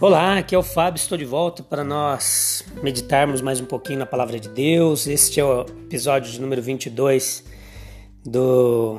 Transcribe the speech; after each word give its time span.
Olá, 0.00 0.38
aqui 0.38 0.54
é 0.54 0.58
o 0.58 0.62
Fábio, 0.62 0.98
estou 0.98 1.18
de 1.18 1.26
volta 1.26 1.62
para 1.62 1.84
nós 1.84 2.64
meditarmos 2.82 3.42
mais 3.42 3.60
um 3.60 3.66
pouquinho 3.66 3.98
na 3.98 4.06
palavra 4.06 4.40
de 4.40 4.48
Deus. 4.48 5.06
Este 5.06 5.40
é 5.40 5.44
o 5.44 5.60
episódio 5.60 6.32
de 6.32 6.40
número 6.40 6.62
22 6.62 7.44
do 8.24 8.98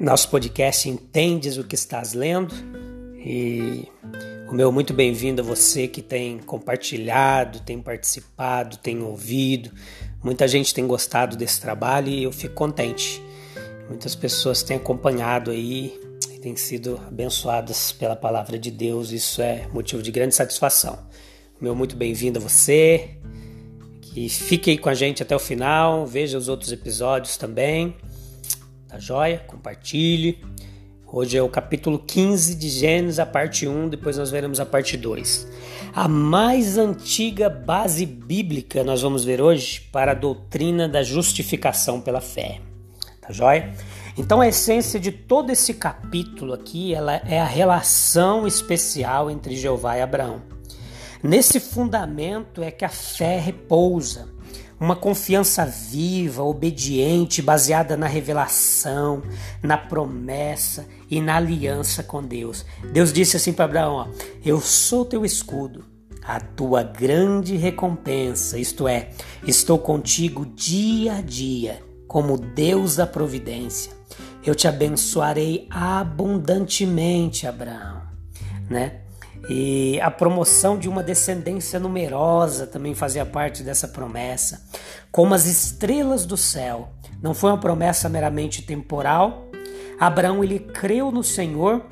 nosso 0.00 0.30
podcast 0.30 0.88
Entendes 0.88 1.58
o 1.58 1.64
que 1.64 1.74
estás 1.74 2.14
lendo? 2.14 2.54
E 3.18 3.86
o 4.48 4.54
meu 4.54 4.72
muito 4.72 4.94
bem-vindo 4.94 5.42
a 5.42 5.44
você 5.44 5.86
que 5.86 6.00
tem 6.00 6.38
compartilhado, 6.38 7.60
tem 7.60 7.78
participado, 7.78 8.78
tem 8.78 9.02
ouvido. 9.02 9.72
Muita 10.22 10.48
gente 10.48 10.72
tem 10.72 10.86
gostado 10.86 11.36
desse 11.36 11.60
trabalho 11.60 12.08
e 12.08 12.22
eu 12.22 12.32
fico 12.32 12.54
contente. 12.54 13.22
Muitas 13.90 14.14
pessoas 14.14 14.62
têm 14.62 14.78
acompanhado 14.78 15.50
aí 15.50 16.00
têm 16.44 16.56
sido 16.56 17.00
abençoadas 17.08 17.90
pela 17.90 18.14
palavra 18.14 18.58
de 18.58 18.70
Deus. 18.70 19.12
Isso 19.12 19.40
é 19.40 19.66
motivo 19.72 20.02
de 20.02 20.10
grande 20.10 20.34
satisfação. 20.34 20.98
Meu 21.58 21.74
muito 21.74 21.96
bem-vindo 21.96 22.38
a 22.38 22.42
você. 22.42 23.16
Que 24.02 24.28
fique 24.28 24.76
com 24.76 24.90
a 24.90 24.94
gente 24.94 25.22
até 25.22 25.34
o 25.34 25.38
final. 25.38 26.06
Veja 26.06 26.36
os 26.36 26.46
outros 26.46 26.70
episódios 26.70 27.38
também. 27.38 27.96
Tá 28.86 28.98
joia? 28.98 29.38
Compartilhe. 29.46 30.38
Hoje 31.10 31.38
é 31.38 31.42
o 31.42 31.48
capítulo 31.48 31.98
15 31.98 32.56
de 32.56 32.68
Gênesis, 32.68 33.18
a 33.18 33.24
parte 33.24 33.66
1, 33.66 33.88
depois 33.88 34.18
nós 34.18 34.30
veremos 34.30 34.60
a 34.60 34.66
parte 34.66 34.98
2. 34.98 35.48
A 35.94 36.06
mais 36.06 36.76
antiga 36.76 37.48
base 37.48 38.04
bíblica 38.04 38.84
nós 38.84 39.00
vamos 39.00 39.24
ver 39.24 39.40
hoje 39.40 39.80
para 39.90 40.12
a 40.12 40.14
doutrina 40.14 40.86
da 40.86 41.02
justificação 41.02 42.02
pela 42.02 42.20
fé. 42.20 42.60
Tá 43.22 43.32
joia? 43.32 43.72
Então 44.16 44.40
a 44.40 44.46
essência 44.46 45.00
de 45.00 45.10
todo 45.10 45.50
esse 45.50 45.74
capítulo 45.74 46.52
aqui 46.52 46.94
ela 46.94 47.14
é 47.14 47.40
a 47.40 47.46
relação 47.46 48.46
especial 48.46 49.30
entre 49.30 49.56
Jeová 49.56 49.96
e 49.96 50.02
Abraão. 50.02 50.42
Nesse 51.22 51.58
fundamento 51.58 52.62
é 52.62 52.70
que 52.70 52.84
a 52.84 52.88
fé 52.88 53.38
repousa, 53.38 54.28
uma 54.78 54.94
confiança 54.94 55.64
viva, 55.64 56.42
obediente, 56.42 57.40
baseada 57.40 57.96
na 57.96 58.06
revelação, 58.06 59.22
na 59.62 59.78
promessa 59.78 60.86
e 61.10 61.20
na 61.20 61.36
aliança 61.36 62.02
com 62.02 62.22
Deus. 62.22 62.64
Deus 62.92 63.12
disse 63.12 63.36
assim 63.36 63.52
para 63.52 63.64
Abraão: 63.64 63.94
ó, 63.94 64.06
Eu 64.44 64.60
sou 64.60 65.04
teu 65.04 65.24
escudo, 65.24 65.84
a 66.22 66.38
tua 66.38 66.82
grande 66.82 67.56
recompensa, 67.56 68.58
isto 68.58 68.86
é, 68.86 69.10
estou 69.46 69.78
contigo 69.78 70.46
dia 70.46 71.14
a 71.14 71.20
dia, 71.20 71.82
como 72.06 72.38
Deus 72.38 72.96
da 72.96 73.06
providência. 73.06 73.92
Eu 74.46 74.54
te 74.54 74.68
abençoarei 74.68 75.66
abundantemente, 75.70 77.46
Abraão, 77.46 78.02
né? 78.68 79.00
E 79.48 80.00
a 80.00 80.10
promoção 80.10 80.78
de 80.78 80.88
uma 80.88 81.02
descendência 81.02 81.78
numerosa 81.78 82.66
também 82.66 82.94
fazia 82.94 83.26
parte 83.26 83.62
dessa 83.62 83.88
promessa, 83.88 84.66
como 85.10 85.34
as 85.34 85.46
estrelas 85.46 86.24
do 86.24 86.36
céu. 86.36 86.90
Não 87.22 87.34
foi 87.34 87.50
uma 87.50 87.60
promessa 87.60 88.08
meramente 88.08 88.62
temporal. 88.62 89.50
Abraão 89.98 90.42
ele 90.42 90.58
creu 90.58 91.10
no 91.10 91.22
Senhor 91.22 91.84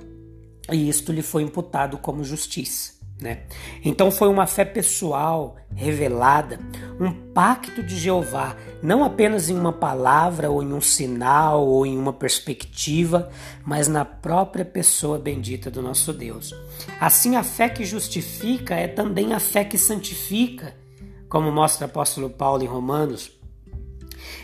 e 0.71 0.89
isto 0.89 1.13
lhe 1.13 1.23
foi 1.23 1.43
imputado 1.43 1.99
como 1.99 2.25
justiça. 2.25 3.02
Né? 3.23 3.43
Então 3.85 4.11
foi 4.11 4.27
uma 4.27 4.49
fé 4.49 4.65
pessoal 4.65 5.57
revelada, 5.77 6.59
um 7.01 7.13
pacto 7.33 7.81
de 7.81 7.97
Jeová, 7.97 8.57
não 8.83 9.05
apenas 9.05 9.49
em 9.49 9.57
uma 9.57 9.73
palavra 9.73 10.51
ou 10.51 10.61
em 10.61 10.73
um 10.73 10.81
sinal 10.81 11.65
ou 11.65 11.87
em 11.87 11.97
uma 11.97 12.13
perspectiva, 12.13 13.31
mas 13.65 13.87
na 13.87 14.05
própria 14.05 14.65
pessoa 14.65 15.21
bendita 15.21 15.71
do 15.71 15.81
nosso 15.81 16.13
Deus. 16.13 16.53
Assim, 17.01 17.37
a 17.37 17.45
fé 17.45 17.69
que 17.69 17.85
justifica 17.85 18.75
é 18.75 18.89
também 18.89 19.33
a 19.33 19.39
fé 19.39 19.65
que 19.65 19.79
santifica, 19.79 20.75
como 21.29 21.53
mostra 21.53 21.87
o 21.87 21.91
apóstolo 21.91 22.29
Paulo 22.29 22.65
em 22.65 22.67
Romanos. 22.67 23.31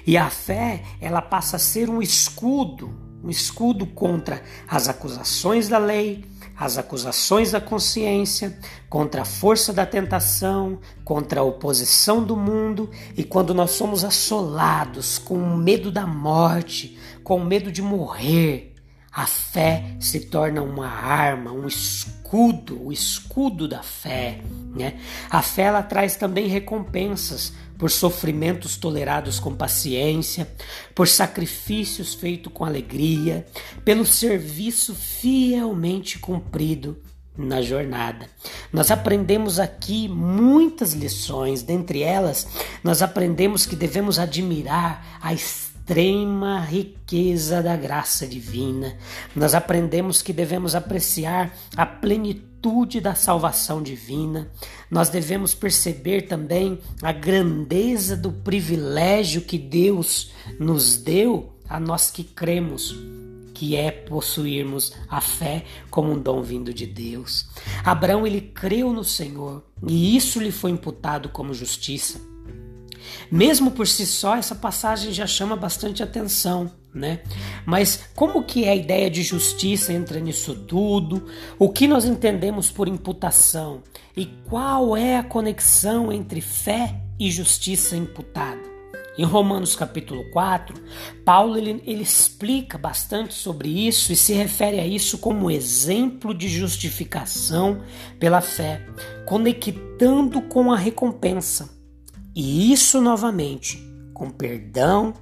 E 0.07 0.17
a 0.17 0.31
fé, 0.31 0.85
ela 1.01 1.21
passa 1.21 1.57
a 1.57 1.59
ser 1.59 1.91
um 1.91 2.01
escudo, 2.01 2.95
um 3.25 3.29
escudo 3.29 3.87
contra 3.87 4.41
as 4.69 4.89
acusações 4.89 5.69
da 5.69 5.79
lei, 5.79 6.25
as 6.59 6.77
acusações 6.77 7.53
da 7.53 7.61
consciência, 7.61 8.59
contra 8.91 9.23
a 9.23 9.25
força 9.25 9.73
da 9.73 9.87
tentação, 9.87 10.81
contra 11.05 11.41
a 11.41 11.45
oposição 11.45 12.23
do 12.23 12.37
mundo 12.37 12.91
e 13.17 13.23
quando 13.23 13.55
nós 13.55 13.71
somos 13.71 14.03
assolados 14.03 15.19
com 15.19 15.37
o 15.37 15.57
medo 15.57 15.93
da 15.93 16.05
morte, 16.05 16.99
com 17.23 17.37
o 17.37 17.45
medo 17.45 17.71
de 17.71 17.81
morrer, 17.81 18.75
a 19.13 19.25
fé 19.25 19.97
se 20.01 20.21
torna 20.27 20.61
uma 20.61 20.89
arma, 20.89 21.53
um 21.53 21.67
escudo, 21.67 22.87
o 22.87 22.93
escudo 22.93 23.69
da 23.69 23.83
fé. 23.83 24.41
Né? 24.75 25.01
A 25.31 25.43
fé 25.43 25.63
ela 25.63 25.83
traz 25.83 26.17
também 26.17 26.49
recompensas 26.49 27.53
por 27.79 27.91
sofrimentos 27.91 28.77
tolerados 28.77 29.39
com 29.39 29.55
paciência, 29.55 30.51
por 30.95 31.07
sacrifícios 31.07 32.13
feitos 32.13 32.53
com 32.53 32.65
alegria, 32.65 33.47
pelo 33.85 34.05
serviço 34.05 34.95
fielmente 34.95 36.19
cumprido 36.19 37.01
na 37.37 37.63
jornada. 37.63 38.29
Nós 38.73 38.91
aprendemos 38.91 39.61
aqui 39.61 40.09
muitas 40.09 40.93
lições, 40.93 41.63
dentre 41.63 42.03
elas, 42.03 42.49
nós 42.83 43.01
aprendemos 43.01 43.65
que 43.65 43.77
devemos 43.77 44.19
admirar 44.19 45.19
a 45.23 45.33
extrema 45.89 46.61
riqueza 46.61 47.63
da 47.63 47.75
graça 47.75 48.27
divina. 48.27 48.95
Nós 49.35 49.55
aprendemos 49.55 50.21
que 50.21 50.35
devemos 50.35 50.75
apreciar 50.75 51.57
a 51.75 51.87
plenitude 51.87 53.01
da 53.01 53.15
salvação 53.15 53.83
divina. 53.83 54.51
Nós 54.91 55.09
devemos 55.09 55.55
perceber 55.55 56.23
também 56.23 56.79
a 57.03 57.11
grandeza 57.11 58.19
do 58.19 58.31
privilégio 58.31 59.41
que 59.41 59.57
Deus 59.57 60.31
nos 60.61 60.99
deu 60.99 61.55
a 61.67 61.81
nós 61.81 62.11
que 62.11 62.23
cremos 62.23 62.95
que 63.55 63.75
é 63.75 63.91
possuirmos 63.91 64.93
a 65.09 65.21
fé 65.21 65.65
como 65.91 66.13
um 66.13 66.19
dom 66.21 66.43
vindo 66.43 66.73
de 66.73 66.87
Deus. 66.87 67.49
Abraão 67.83 68.27
ele 68.27 68.41
creu 68.43 68.93
no 68.93 69.03
Senhor 69.03 69.65
e 69.85 70.17
isso 70.17 70.39
lhe 70.39 70.53
foi 70.53 70.71
imputado 70.71 71.31
como 71.31 71.55
justiça. 71.55 72.21
Mesmo 73.31 73.71
por 73.71 73.87
si 73.87 74.07
só, 74.07 74.37
essa 74.37 74.55
passagem 74.55 75.13
já 75.13 75.27
chama 75.27 75.57
bastante 75.57 76.03
atenção, 76.03 76.71
né? 76.95 77.21
Mas 77.67 78.09
como 78.15 78.43
que 78.43 78.65
é 78.65 78.71
a 78.71 78.77
ideia 78.77 79.11
de 79.11 79.23
justiça 79.23 79.93
entra 79.93 80.21
nisso 80.21 80.55
tudo? 80.55 81.27
O 81.59 81.69
que 81.71 81.87
nós 81.87 82.05
entendemos 82.05 82.71
por 82.71 82.89
imputação? 82.89 83.83
E 84.17 84.27
qual 84.49 84.97
é 84.97 85.17
a 85.17 85.23
conexão 85.23 86.13
entre 86.13 86.41
fé 86.41 87.01
e 87.19 87.31
justiça 87.31 87.97
imputada? 87.97 88.69
Em 89.19 89.25
Romanos 89.25 89.75
capítulo 89.75 90.31
4, 90.31 90.81
Paulo 91.25 91.59
ele, 91.59 91.83
ele 91.85 92.05
explica 92.05 92.79
bastante 92.79 93.35
sobre 93.35 93.69
isso 93.69 94.13
e 94.13 94.17
se 94.17 94.33
refere 94.33 94.79
a 94.79 94.87
isso 94.87 95.19
como 95.19 95.51
exemplo 95.51 96.33
de 96.33 96.49
justificação 96.49 97.83
pela 98.21 98.41
fé, 98.41 98.87
conectando 99.27 100.41
com 100.43 100.73
a 100.73 100.77
recompensa. 100.77 101.78
E 102.41 102.73
isso 102.73 103.01
novamente 103.01 103.85
com 104.15 104.31
perdão 104.31 105.13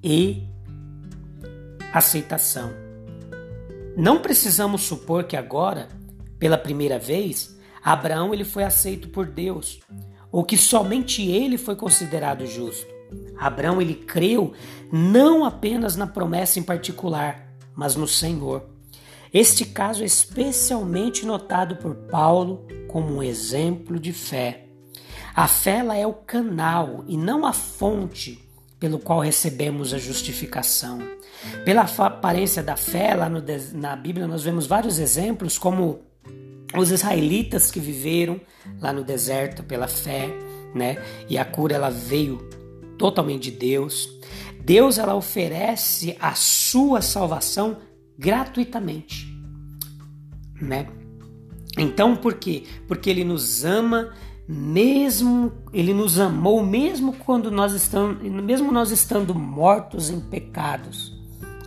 e 0.00 0.44
aceitação. 1.92 2.70
Não 3.96 4.20
precisamos 4.20 4.82
supor 4.82 5.24
que 5.24 5.36
agora, 5.36 5.88
pela 6.38 6.56
primeira 6.56 6.96
vez, 6.96 7.58
Abraão 7.82 8.32
ele 8.32 8.44
foi 8.44 8.62
aceito 8.62 9.08
por 9.08 9.26
Deus, 9.26 9.80
ou 10.30 10.44
que 10.44 10.56
somente 10.56 11.28
ele 11.28 11.58
foi 11.58 11.74
considerado 11.74 12.46
justo. 12.46 12.86
Abraão 13.36 13.82
ele 13.82 13.96
creu 13.96 14.52
não 14.92 15.44
apenas 15.44 15.96
na 15.96 16.06
promessa 16.06 16.60
em 16.60 16.62
particular, 16.62 17.52
mas 17.74 17.96
no 17.96 18.06
Senhor. 18.06 18.64
Este 19.32 19.64
caso 19.64 20.04
é 20.04 20.06
especialmente 20.06 21.26
notado 21.26 21.74
por 21.74 21.96
Paulo 21.96 22.64
como 22.86 23.16
um 23.16 23.22
exemplo 23.24 23.98
de 23.98 24.12
fé. 24.12 24.63
A 25.34 25.48
fé 25.48 25.78
ela 25.78 25.96
é 25.96 26.06
o 26.06 26.12
canal 26.12 27.04
e 27.08 27.16
não 27.16 27.44
a 27.44 27.52
fonte 27.52 28.40
pelo 28.78 28.98
qual 28.98 29.18
recebemos 29.18 29.92
a 29.92 29.98
justificação. 29.98 31.00
Pela 31.64 31.82
aparência 31.82 32.62
da 32.62 32.76
fé, 32.76 33.14
lá 33.14 33.28
no, 33.28 33.42
na 33.72 33.96
Bíblia 33.96 34.28
nós 34.28 34.44
vemos 34.44 34.66
vários 34.66 34.98
exemplos, 34.98 35.58
como 35.58 36.02
os 36.76 36.90
israelitas 36.90 37.70
que 37.70 37.80
viveram 37.80 38.40
lá 38.80 38.92
no 38.92 39.02
deserto 39.02 39.62
pela 39.62 39.88
fé, 39.88 40.28
né? 40.74 41.02
E 41.28 41.36
a 41.36 41.44
cura 41.44 41.74
ela 41.74 41.90
veio 41.90 42.38
totalmente 42.96 43.50
de 43.50 43.56
Deus. 43.56 44.08
Deus 44.60 44.98
ela 44.98 45.14
oferece 45.14 46.16
a 46.20 46.34
sua 46.34 47.02
salvação 47.02 47.78
gratuitamente, 48.18 49.26
né? 50.60 50.86
Então, 51.76 52.14
por 52.14 52.34
quê? 52.34 52.62
Porque 52.86 53.10
ele 53.10 53.24
nos 53.24 53.64
ama 53.64 54.12
mesmo 54.46 55.52
ele 55.72 55.94
nos 55.94 56.18
amou 56.18 56.64
mesmo 56.64 57.14
quando 57.14 57.50
nós 57.50 57.72
estamos 57.72 58.22
mesmo 58.22 58.70
nós 58.70 58.90
estando 58.90 59.34
mortos 59.34 60.10
em 60.10 60.20
pecados, 60.20 61.12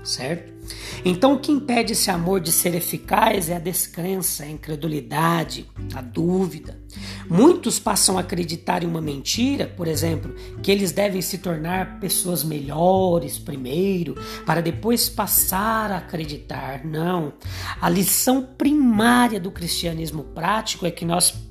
certo? 0.03 0.57
Então, 1.05 1.33
o 1.33 1.39
que 1.39 1.51
impede 1.51 1.93
esse 1.93 2.09
amor 2.11 2.39
de 2.39 2.51
ser 2.51 2.75
eficaz 2.75 3.49
é 3.49 3.55
a 3.55 3.59
descrença, 3.59 4.43
a 4.43 4.49
incredulidade, 4.49 5.65
a 5.93 6.01
dúvida. 6.01 6.79
Muitos 7.29 7.79
passam 7.79 8.17
a 8.17 8.21
acreditar 8.21 8.83
em 8.83 8.87
uma 8.87 9.01
mentira, 9.01 9.67
por 9.67 9.87
exemplo, 9.87 10.33
que 10.61 10.71
eles 10.71 10.91
devem 10.91 11.21
se 11.21 11.37
tornar 11.37 11.99
pessoas 11.99 12.43
melhores 12.43 13.37
primeiro, 13.37 14.15
para 14.45 14.61
depois 14.61 15.07
passar 15.07 15.91
a 15.91 15.97
acreditar. 15.97 16.83
Não. 16.85 17.33
A 17.79 17.89
lição 17.89 18.43
primária 18.57 19.39
do 19.39 19.51
cristianismo 19.51 20.23
prático 20.23 20.85
é 20.85 20.91
que 20.91 21.05
nós 21.05 21.46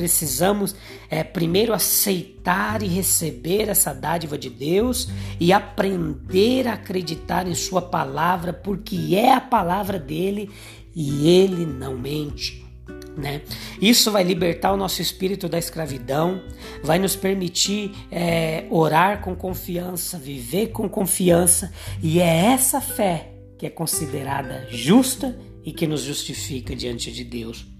precisamos 0.00 0.74
é, 1.10 1.22
primeiro 1.22 1.74
aceitar 1.74 2.82
e 2.82 2.86
receber 2.86 3.68
essa 3.68 3.92
dádiva 3.92 4.38
de 4.38 4.48
Deus 4.48 5.10
e 5.38 5.52
aprender 5.52 6.66
a 6.66 6.72
acreditar 6.72 7.46
em 7.46 7.54
Sua 7.54 7.82
palavra, 7.82 8.50
porque 8.50 9.14
é 9.14 9.34
a 9.34 9.42
palavra 9.42 9.98
dele 9.98 10.50
e 10.96 11.28
ele 11.28 11.66
não 11.66 11.98
mente. 11.98 12.64
Né? 13.14 13.42
Isso 13.78 14.10
vai 14.10 14.24
libertar 14.24 14.72
o 14.72 14.76
nosso 14.78 15.02
espírito 15.02 15.50
da 15.50 15.58
escravidão, 15.58 16.42
vai 16.82 16.98
nos 16.98 17.14
permitir 17.14 17.92
é, 18.10 18.64
orar 18.70 19.20
com 19.20 19.36
confiança, 19.36 20.16
viver 20.18 20.68
com 20.68 20.88
confiança, 20.88 21.70
e 22.02 22.20
é 22.20 22.46
essa 22.46 22.80
fé 22.80 23.34
que 23.58 23.66
é 23.66 23.70
considerada 23.70 24.66
justa 24.70 25.38
e 25.62 25.72
que 25.72 25.86
nos 25.86 26.00
justifica 26.00 26.74
diante 26.74 27.12
de 27.12 27.22
Deus. 27.22 27.79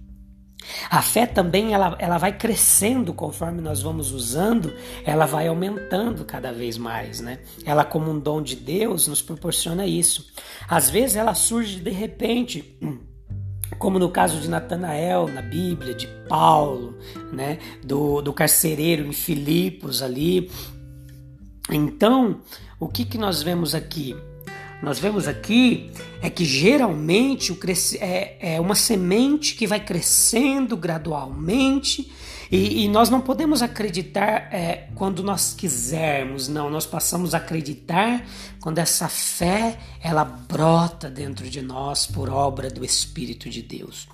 A 0.89 1.01
fé 1.01 1.25
também 1.25 1.73
ela, 1.73 1.95
ela 1.99 2.17
vai 2.17 2.37
crescendo 2.37 3.13
conforme 3.13 3.61
nós 3.61 3.81
vamos 3.81 4.11
usando, 4.11 4.73
ela 5.03 5.25
vai 5.25 5.47
aumentando 5.47 6.25
cada 6.25 6.51
vez 6.51 6.77
mais, 6.77 7.19
né? 7.19 7.39
Ela 7.65 7.83
como 7.83 8.11
um 8.11 8.19
dom 8.19 8.41
de 8.41 8.55
Deus 8.55 9.07
nos 9.07 9.21
proporciona 9.21 9.85
isso. 9.85 10.27
Às 10.67 10.89
vezes 10.89 11.15
ela 11.15 11.33
surge 11.33 11.79
de 11.79 11.91
repente, 11.91 12.77
como 13.77 13.97
no 13.97 14.09
caso 14.09 14.39
de 14.39 14.49
Natanael 14.49 15.27
na 15.27 15.41
Bíblia, 15.41 15.93
de 15.93 16.07
Paulo, 16.27 16.97
né? 17.31 17.57
Do, 17.83 18.21
do 18.21 18.33
carcereiro 18.33 19.05
em 19.05 19.13
Filipos 19.13 20.01
ali. 20.01 20.51
Então, 21.69 22.41
o 22.79 22.87
que, 22.87 23.05
que 23.05 23.17
nós 23.17 23.41
vemos 23.41 23.73
aqui? 23.73 24.15
Nós 24.81 24.99
vemos 24.99 25.27
aqui 25.27 25.91
é 26.21 26.29
que 26.29 26.43
geralmente 26.43 27.57
é, 27.99 28.55
é 28.55 28.59
uma 28.59 28.75
semente 28.75 29.55
que 29.55 29.67
vai 29.67 29.79
crescendo 29.79 30.75
gradualmente 30.75 32.11
e, 32.51 32.83
e 32.83 32.87
nós 32.89 33.09
não 33.09 33.21
podemos 33.21 33.61
acreditar 33.61 34.53
é, 34.53 34.89
quando 34.95 35.23
nós 35.23 35.53
quisermos, 35.53 36.49
não. 36.49 36.69
Nós 36.69 36.85
passamos 36.85 37.33
a 37.33 37.37
acreditar 37.37 38.25
quando 38.59 38.79
essa 38.79 39.07
fé 39.07 39.79
ela 40.01 40.25
brota 40.25 41.09
dentro 41.09 41.49
de 41.49 41.61
nós 41.61 42.05
por 42.05 42.29
obra 42.29 42.69
do 42.69 42.83
Espírito 42.83 43.49
de 43.49 43.61
Deus. 43.61 44.05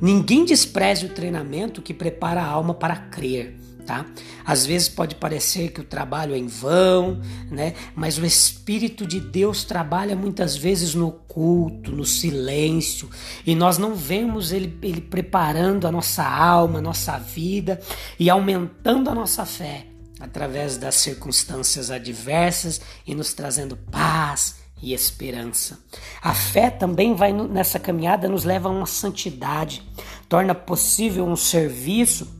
Ninguém 0.00 0.44
despreze 0.44 1.06
o 1.06 1.10
treinamento 1.10 1.82
que 1.82 1.94
prepara 1.94 2.42
a 2.42 2.46
alma 2.46 2.74
para 2.74 2.96
crer 2.96 3.60
tá? 3.90 4.06
Às 4.44 4.64
vezes 4.64 4.88
pode 4.88 5.16
parecer 5.16 5.72
que 5.72 5.80
o 5.80 5.84
trabalho 5.84 6.32
é 6.32 6.38
em 6.38 6.46
vão, 6.46 7.20
né? 7.50 7.74
Mas 7.92 8.18
o 8.18 8.24
Espírito 8.24 9.04
de 9.04 9.18
Deus 9.18 9.64
trabalha 9.64 10.14
muitas 10.14 10.56
vezes 10.56 10.94
no 10.94 11.10
culto, 11.10 11.90
no 11.90 12.04
silêncio, 12.04 13.10
e 13.44 13.52
nós 13.56 13.78
não 13.78 13.96
vemos 13.96 14.52
ele, 14.52 14.78
ele 14.80 15.00
preparando 15.00 15.88
a 15.88 15.92
nossa 15.92 16.22
alma, 16.24 16.78
a 16.78 16.82
nossa 16.82 17.18
vida 17.18 17.80
e 18.16 18.30
aumentando 18.30 19.10
a 19.10 19.14
nossa 19.14 19.44
fé 19.44 19.86
através 20.20 20.76
das 20.76 20.94
circunstâncias 20.96 21.90
adversas 21.90 22.80
e 23.04 23.14
nos 23.14 23.32
trazendo 23.32 23.76
paz, 23.76 24.59
e 24.82 24.92
esperança. 24.92 25.78
A 26.22 26.34
fé 26.34 26.70
também 26.70 27.14
vai 27.14 27.32
nessa 27.32 27.78
caminhada 27.78 28.28
nos 28.28 28.44
leva 28.44 28.68
a 28.68 28.72
uma 28.72 28.86
santidade, 28.86 29.82
torna 30.28 30.54
possível 30.54 31.26
um 31.26 31.36
serviço 31.36 32.38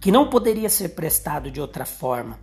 que 0.00 0.10
não 0.10 0.28
poderia 0.28 0.68
ser 0.68 0.90
prestado 0.90 1.50
de 1.50 1.60
outra 1.60 1.84
forma. 1.84 2.38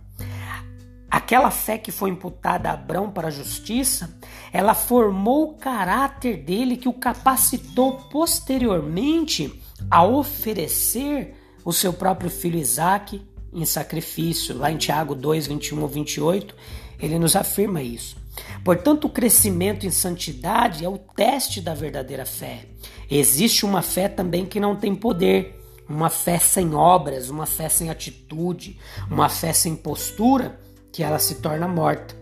Aquela 1.10 1.50
fé 1.50 1.76
que 1.76 1.90
foi 1.90 2.10
imputada 2.10 2.70
a 2.70 2.72
Abrão 2.72 3.10
para 3.10 3.28
a 3.28 3.32
justiça, 3.32 4.16
ela 4.52 4.74
formou 4.74 5.50
o 5.50 5.54
caráter 5.54 6.36
dele 6.36 6.76
que 6.76 6.88
o 6.88 6.92
capacitou 6.92 7.98
posteriormente 8.10 9.60
a 9.90 10.04
oferecer 10.04 11.34
o 11.64 11.72
seu 11.72 11.92
próprio 11.92 12.30
filho 12.30 12.58
Isaque 12.58 13.22
em 13.52 13.64
sacrifício. 13.64 14.56
Lá 14.56 14.70
em 14.70 14.76
Tiago 14.76 15.14
2, 15.14 15.48
21 15.48 15.82
ou 15.82 15.88
28, 15.88 16.54
ele 17.00 17.18
nos 17.18 17.36
afirma 17.36 17.82
isso. 17.82 18.16
Portanto, 18.64 19.06
o 19.06 19.10
crescimento 19.10 19.86
em 19.86 19.90
santidade 19.90 20.84
é 20.84 20.88
o 20.88 20.98
teste 20.98 21.60
da 21.60 21.74
verdadeira 21.74 22.26
fé. 22.26 22.66
Existe 23.10 23.64
uma 23.64 23.82
fé 23.82 24.08
também 24.08 24.46
que 24.46 24.60
não 24.60 24.76
tem 24.76 24.94
poder, 24.94 25.60
uma 25.88 26.08
fé 26.08 26.38
sem 26.38 26.74
obras, 26.74 27.30
uma 27.30 27.46
fé 27.46 27.68
sem 27.68 27.90
atitude, 27.90 28.78
uma 29.10 29.28
fé 29.28 29.52
sem 29.52 29.74
postura, 29.74 30.60
que 30.92 31.02
ela 31.02 31.18
se 31.18 31.36
torna 31.36 31.66
morta. 31.66 32.14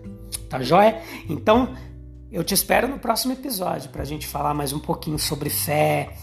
Tá 0.48 0.62
joia? 0.62 1.02
Então, 1.28 1.74
eu 2.30 2.44
te 2.44 2.54
espero 2.54 2.88
no 2.88 2.98
próximo 2.98 3.32
episódio 3.32 3.90
para 3.90 4.02
a 4.02 4.04
gente 4.04 4.26
falar 4.26 4.54
mais 4.54 4.72
um 4.72 4.78
pouquinho 4.78 5.18
sobre 5.18 5.50
fé. 5.50 6.14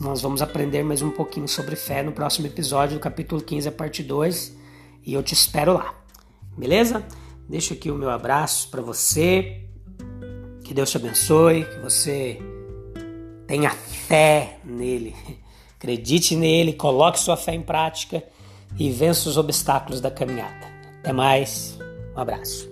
Nós 0.00 0.20
vamos 0.20 0.42
aprender 0.42 0.82
mais 0.82 1.02
um 1.02 1.10
pouquinho 1.10 1.46
sobre 1.46 1.76
fé 1.76 2.02
no 2.02 2.12
próximo 2.12 2.46
episódio 2.46 2.96
do 2.96 3.00
capítulo 3.00 3.40
15, 3.40 3.68
a 3.68 3.72
parte 3.72 4.02
2. 4.02 4.56
E 5.04 5.12
eu 5.14 5.22
te 5.22 5.34
espero 5.34 5.74
lá. 5.74 5.94
Beleza? 6.56 7.04
Deixo 7.48 7.74
aqui 7.74 7.90
o 7.90 7.94
meu 7.94 8.10
abraço 8.10 8.68
para 8.70 8.80
você. 8.80 9.62
Que 10.64 10.72
Deus 10.72 10.90
te 10.90 10.96
abençoe, 10.96 11.64
que 11.64 11.78
você 11.80 12.38
tenha 13.46 13.70
fé 13.70 14.58
nele. 14.64 15.14
Acredite 15.76 16.36
nele, 16.36 16.72
coloque 16.72 17.18
sua 17.18 17.36
fé 17.36 17.54
em 17.54 17.62
prática 17.62 18.22
e 18.78 18.90
vença 18.90 19.28
os 19.28 19.36
obstáculos 19.36 20.00
da 20.00 20.10
caminhada. 20.10 20.66
Até 21.00 21.12
mais, 21.12 21.76
um 22.16 22.20
abraço. 22.20 22.71